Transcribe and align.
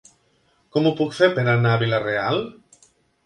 Com 0.77 0.87
ho 0.87 0.93
puc 1.01 1.11
fer 1.17 1.29
per 1.35 1.45
anar 1.53 1.75
a 1.77 1.81
Vila-real? 1.83 2.41